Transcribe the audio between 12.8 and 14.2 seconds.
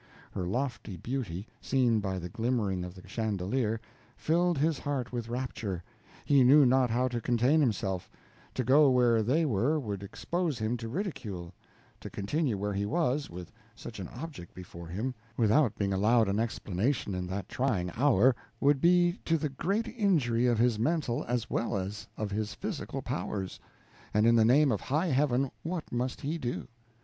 was, with such an